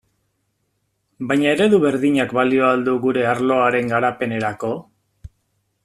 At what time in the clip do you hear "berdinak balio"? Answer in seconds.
1.83-2.65